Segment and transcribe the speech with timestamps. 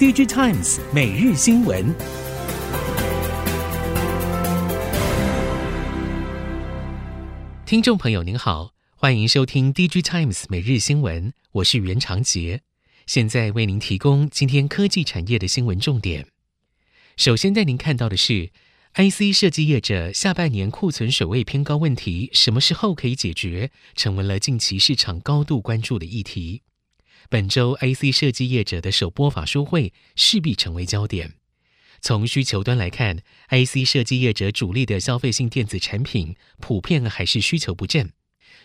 [0.00, 1.94] DigiTimes 每日新闻，
[7.66, 12.62] 听众朋友您好，欢迎收听 DigiTimes 每日新闻，我是袁长杰，
[13.04, 16.28] 现在为您提供今天科技产业的新闻重点。
[17.18, 18.52] 首先带您看到的是
[18.94, 26.62] ，IC 设计业者下半年库存水位偏高问题，什么时候可以解决，成为了近期市场高度关注的议题。
[27.30, 31.34] 本周 IC 设计业者的首播法说会势必成为焦点。
[32.00, 33.18] 从需求端来看
[33.50, 38.10] ，IC 设计业者主力的消费性电子产品普遍还是需求不振。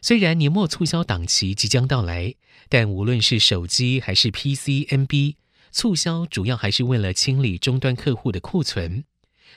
[0.00, 2.36] 虽然年末促销档期即将到来，
[2.70, 5.34] 但无论是手机还是 PC、NB，
[5.70, 9.04] 促销主要还是为了清理终端客户的库存。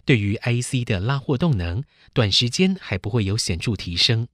[0.03, 4.27] 对于 IC 的拉货动能，短时间还不会有显著提升。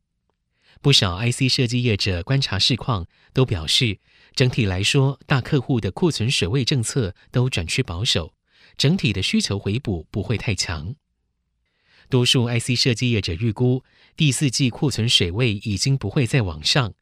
[0.84, 4.00] 不少 IC 设计业者观察市况，都表示，
[4.36, 8.34] 整体来说，大客户的库存水位政策都转趋保守，
[8.78, 10.94] 整体的需求回补不会太强。
[12.10, 13.86] 多数 IC 设计业者预估，
[14.18, 16.94] 第四季库存水位已经不会再往上，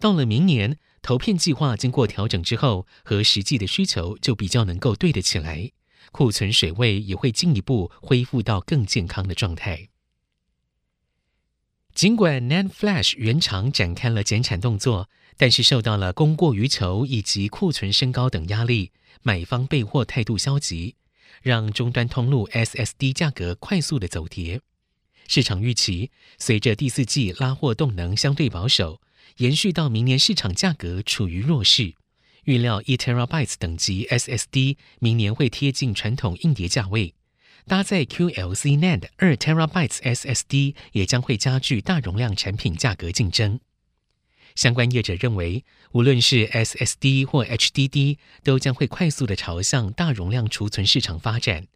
[0.00, 5.70] 到了明年，投片计划经过调整之后，和实际的需求就比较能够对得起来，
[6.10, 9.90] 库存水位也会进一步恢复到更健康的状态。
[11.98, 20.94] 尽管 NAND Flash 原厂展开了减产动作，但是受到了供过于求以及库存升高等压力，买方备货态度消极，
[21.42, 24.60] 让终端通路 SSD 价格快速的走跌。
[25.26, 29.00] 市场预期，随着第四季拉货动能相对保守，
[29.38, 31.94] 延续到明年市场价格处于弱势，
[32.44, 37.14] 预料 1TB 等级 SSD 明年会贴近传统硬碟价位。
[37.68, 43.60] 搭载 QLC NAND 二 TB SSD 也将会加剧大容量产品价格竞争。
[44.54, 51.66] 相关业者认为，无论是 SSD 或 HDD，都将会快速的朝向大容量储存市场发展。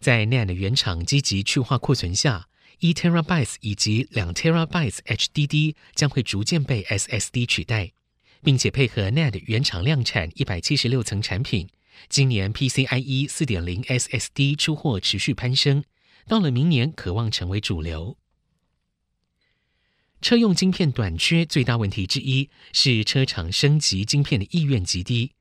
[0.00, 2.48] 在 NAND 原厂积极去化库存下，
[2.80, 7.92] 一 TB 以及两 TB HDD 将会逐渐被 SSD 取代，
[8.42, 11.68] 并且配合 NAND 原厂量产一百七十六层产品。
[12.08, 15.84] 今年 PCIe 四点零 SSD 出货持续攀升，
[16.26, 18.16] 到了明年可望成为主流。
[20.20, 25.32] 车用晶片短缺最大问题之一是车厂升级晶片的意愿极低，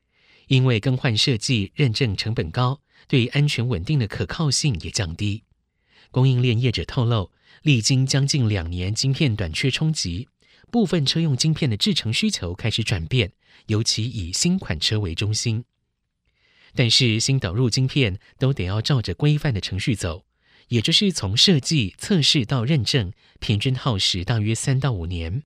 [0.48, 5.44] 因为更换设计认证成本高，对安全稳定的可靠性也降低。
[6.12, 7.32] 供应链业者透露，
[7.64, 10.28] 历经将近两年晶片短缺冲击，
[10.72, 13.34] 部分车用晶片的制程需求开始转变，
[13.66, 15.66] 尤其以新款车为中心。
[16.76, 20.26] 但是新导入晶片都得要照着规范的程序走，
[20.70, 25.44] 也就是从设计、测试到认证，平均耗时大约三到五年。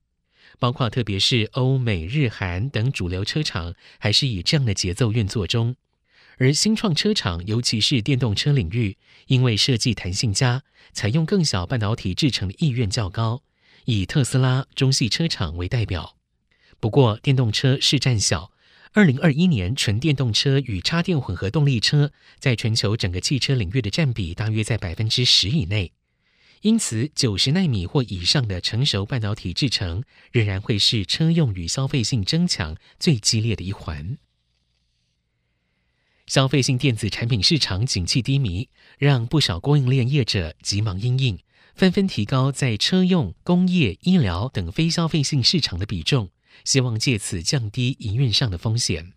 [0.58, 5.74] 包括特别是欧美日韩等主流车厂，还是以这样的节奏运作中。
[6.38, 8.96] 而新创车厂，尤其是电动车领域，
[9.26, 10.62] 因为设计弹性佳，
[10.92, 13.42] 采用更小半导体制成的意愿较高，
[13.86, 16.16] 以特斯拉、中系车厂为代表。
[16.78, 18.51] 不过电动车市占小。
[18.94, 25.92] 二零二一年，纯电动车与插电混合动力车在全球整个汽车领域的占比大约在百分之十以内，
[26.60, 34.18] 因此九十纳米或以上的成熟半导体制程仍然会是车用与消费性争抢最激烈的一环。
[36.26, 41.38] 消费性电子产品市场景气低迷，让不少供应链业者急忙因应，
[41.74, 46.28] 纷纷提高在车用、工业、医疗等非消费性市场的比重。
[46.64, 49.12] 希望借此降低营运上的风险。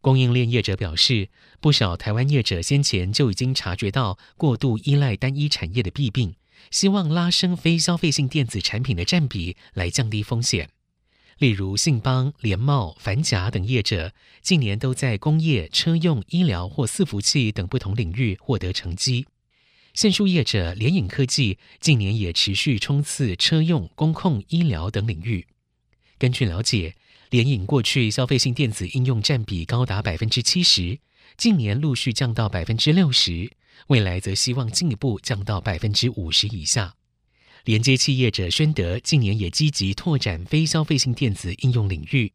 [0.00, 1.28] 供应链业者表示，
[1.60, 6.36] 不少台湾业者先前就已经察觉到过度依赖单一产业的弊病，
[6.70, 10.70] 希望拉升非消费性电子产品的占比来降低风险。
[11.38, 14.12] 例如信邦、联茂、凡甲等业者，
[14.42, 19.26] 近年都在工业、车用、医疗或伺服器等不同领域获得成绩。
[19.94, 25.46] 线束业者联影科技近年也持续冲刺车用、工控、医疗等领域。
[26.18, 26.96] 根据了解，
[27.30, 30.98] 联影过去消费性电子应用占比高达百分之七十，
[31.36, 33.52] 近年陆续降到百分之六十，
[33.86, 36.96] 未来则希望进一步降到百分之五十以下。
[37.64, 42.32] 连接器业者宣德近年也积极拓展非消费性电子应用领域，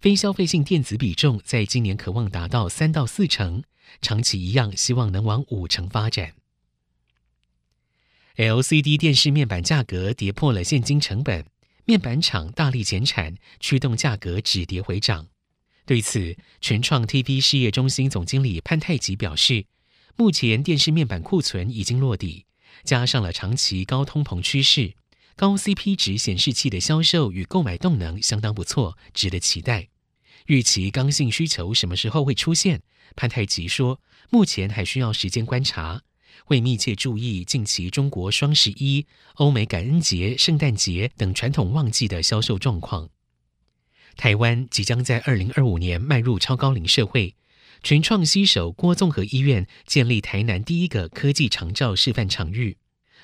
[0.00, 3.62] 非消费性电子比重在今年可望达到三到四成，
[4.00, 6.32] 长期一样希望能往五成发展。
[8.36, 11.44] LCD 电视面板价格跌破了现金成本。
[11.88, 15.28] 面板厂大力减产，驱动价格止跌回涨。
[15.86, 19.64] 对此，群创 TV 事业中心总经理潘太吉表示，
[20.14, 22.44] 目前电视面板库存已经落底，
[22.84, 24.96] 加上了长期高通膨趋势，
[25.34, 29.88] 高 CP 值显示器的销售与购买动能相当不错，值得期待。
[30.48, 32.82] 预期刚性需求什么时候会出现？
[33.16, 33.98] 潘太吉说，
[34.28, 36.02] 目前还需要时间观察，
[36.44, 43.08] 会密切注意近期中国双十一、欧美感恩节、圣诞节等传统旺季的销售状况。
[44.16, 47.36] 台湾即将在二零二五年迈入超高龄社会，
[47.82, 52.78] 群创携手郭纵和医院建立台南第一个科技长照示范场域。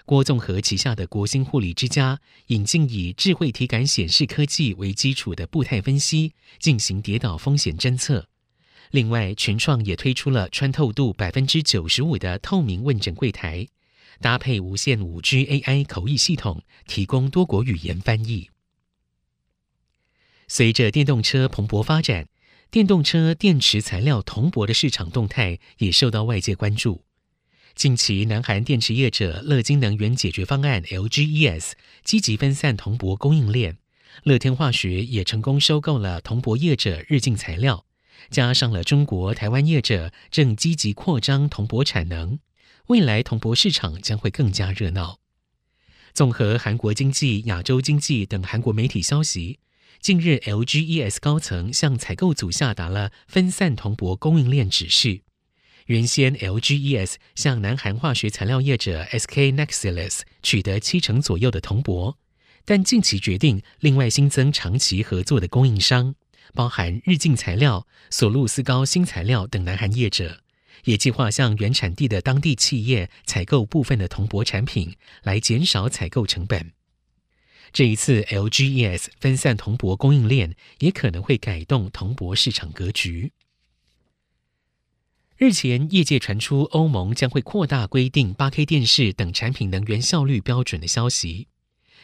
[0.07, 8.29] 郭纵和旗下的国兴护理之家引进以智慧体感显示科技为基础的步态分析，进行跌倒风险侦测。
[8.95, 13.67] 另外，群创也推出了穿透度百分之九十五的透明问诊柜台，
[14.21, 18.51] 搭配无线五 G AI 口译系统，提供多国语言翻译。
[20.47, 22.29] 随着电动车蓬勃发展，
[22.71, 27.03] 电动车电池材料铜箔的市场动态也受到外界关注。
[27.75, 31.73] 近期，南韩电池业者乐金能源解决方案 （LGES）
[32.05, 33.77] 积极分散铜箔供应链，
[34.23, 37.85] 乐天化学也成功收购了铜箔业者日进材料，
[38.31, 42.39] 加上了中国台湾业者正积极扩张铜箔产能，
[42.87, 45.19] 未来铜箔市场将会更加热闹。
[46.13, 49.59] 综合韩国经济、亚洲经济等韩国媒体消息。
[50.01, 55.23] 近日，LGES 高层向采购组下达了分散铜箔供应链指示。
[55.87, 62.17] 原先，LGES 向南韩化学材料业者 SK Nexcelys 取得七成左右的铜箔，
[62.65, 66.15] 但近期决定另外新增长期合作的供应商，
[66.53, 70.41] 包含日进材料、索路斯高新材料等南韩业者，
[70.85, 76.73] 也计划向原产地的当地企业采购部分的铜箔产品，来减少采购成本。
[77.73, 83.33] 这一次，LGES 分散铜箔供应链，也可能会改动铜箔市场格局。
[85.37, 91.49] 日前，业界传出欧盟将会扩大规定 8K 电视等产品能源效率标准的消息。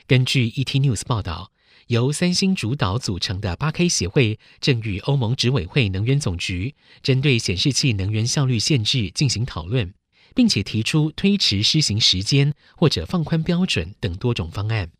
[0.09, 1.53] 根据 ET News 报道，
[1.89, 9.93] 由三星主导组成的 8K 协会正与欧盟执委会能源总局针对显示器能源效率限制进行讨论，
[10.35, 14.91] 并且提出推迟施行时间或者放宽标准等多种方案。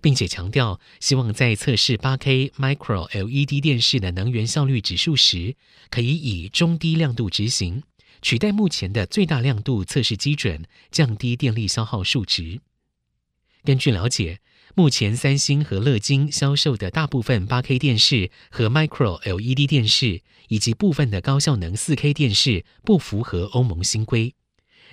[0.00, 5.54] 并且强调，希望在测试 8K Micro LED 电视的能源效率指数时，
[5.90, 7.84] 可以以中低亮度执行，
[8.20, 12.60] 取代目前的最大亮度测试基准，降低电力消耗数值。
[13.62, 14.40] 根据了解，
[14.74, 24.34] 目前三星和乐金销售的大部分 8K 电视和 Micro LED 电视，以及部分的高效能 4K 电视，不符合欧盟新规。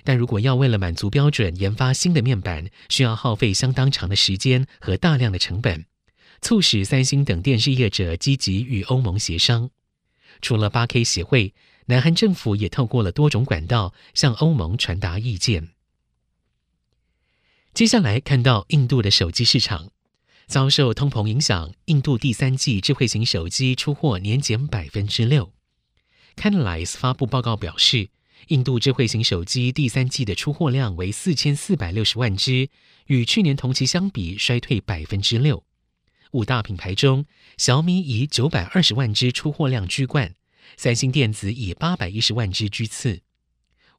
[0.04, 5.86] 但如果要为了满足标准研发新的面板，需要耗费相当长的时间和大量的成本，
[6.42, 9.70] 促使三星等电视业者积极与欧盟协商。
[10.42, 11.54] 除了 8K 协会，
[11.86, 15.70] 南韩政府也透过了多种管道向欧盟传达意见。
[17.72, 19.90] 接下来看到印度的手机市场
[20.46, 25.52] 遭受通膨影响，印度第三季智慧型手机出货年减百分之六。
[26.36, 28.10] Canalys 发布报告表示。
[28.48, 32.70] 印度智慧型手机第三季的出货量为四千四百六十万只，
[33.06, 35.62] 与去年同期相比衰退百分之六。
[36.32, 37.26] 五大品牌中，
[37.58, 40.34] 小米以九百二十万只出货量居冠，
[40.76, 43.20] 三星电子以八百一十万只居次。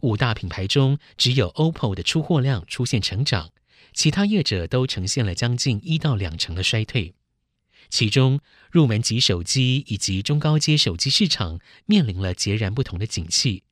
[0.01, 3.51] 五大品牌中，只有 OPPO 的出货量出现成长，
[3.93, 7.13] 其他业者都呈现了将近一到两成的衰退。
[7.89, 8.39] 其中，
[8.71, 13.63] 入门级手机以及中高阶手机市场面临了截然不同的景气。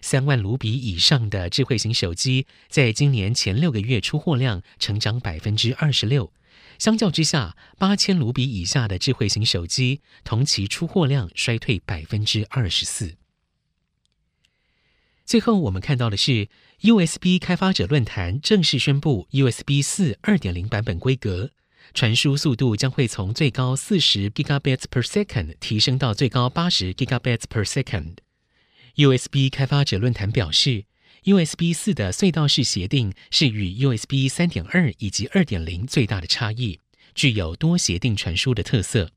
[0.00, 6.32] 三万卢比以上的智慧型手机，在今年前六个月出货量成长百分之二十六，
[6.78, 13.21] 相较之下，八千卢比以下的智慧型手机同期出货量衰退百分之二十四。
[15.24, 16.48] 最后，我们看到的是
[16.80, 21.50] USB 开发者论坛正式宣布 USB 四二点零版本规格，
[21.94, 28.16] 传输速度将会从最高四十 Gigabits per second 提升到最高八十 Gigabits per second。
[28.96, 30.84] USB 开发者论坛表示
[31.24, 36.80] ，USB 四的隧道式协定是与 USB 三点二以及二点零最大的差异，
[37.14, 39.12] 具有多协定传输的特色。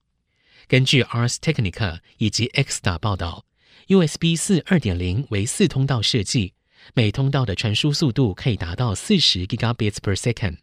[0.67, 3.45] 根据 Ars Technica 以及 Xta 报道
[3.87, 6.53] ，USB 四二点零为四通道设计，
[6.93, 10.57] 每通道的传输速度可以达到四十 Gigabits per second，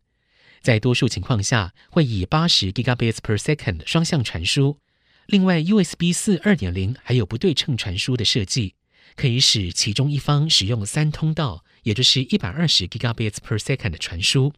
[0.61, 4.79] 在多数情况下会以八十 Gigabits per second 双向传输。
[5.27, 8.75] 另外，USB 四二点零还有不对称传输的设计。
[9.15, 14.55] 可以使其中一方使用三通道，也就是一百二十 Gigabits per second 的传输，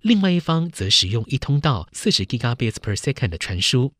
[0.00, 3.92] 另外一方则使用一通道四十 Gigabits per second 的传输。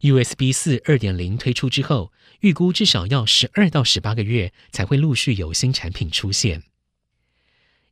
[0.00, 6.62] USB 四二点零推出之后，预估至少要十二到十八个月才会陆续有新产品出现。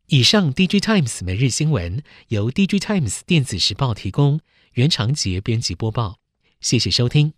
[0.06, 4.40] 以上，D J Times 每日新闻由 D J Times 电子时报提供，
[4.72, 6.18] 袁长杰编辑播报，
[6.60, 7.37] 谢谢收听。